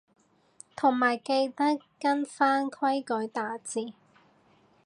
[0.75, 3.93] 同埋記得跟返規矩打字